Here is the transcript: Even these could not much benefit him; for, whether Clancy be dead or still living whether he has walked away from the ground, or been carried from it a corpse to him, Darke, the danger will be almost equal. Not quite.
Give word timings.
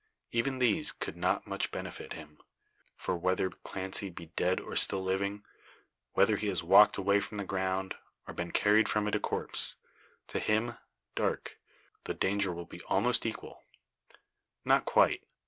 Even 0.31 0.57
these 0.57 0.91
could 0.91 1.15
not 1.15 1.45
much 1.45 1.69
benefit 1.69 2.13
him; 2.13 2.39
for, 2.95 3.15
whether 3.15 3.51
Clancy 3.51 4.09
be 4.09 4.25
dead 4.35 4.59
or 4.59 4.75
still 4.75 5.03
living 5.03 5.45
whether 6.13 6.37
he 6.37 6.47
has 6.47 6.63
walked 6.63 6.97
away 6.97 7.19
from 7.19 7.37
the 7.37 7.43
ground, 7.43 7.93
or 8.27 8.33
been 8.33 8.49
carried 8.51 8.89
from 8.89 9.07
it 9.07 9.13
a 9.13 9.19
corpse 9.19 9.75
to 10.25 10.39
him, 10.39 10.75
Darke, 11.13 11.59
the 12.05 12.15
danger 12.15 12.51
will 12.51 12.65
be 12.65 12.81
almost 12.89 13.27
equal. 13.27 13.61
Not 14.65 14.85
quite. 14.85 15.23